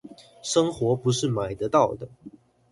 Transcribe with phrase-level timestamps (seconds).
[0.41, 2.09] 生活不是買得到的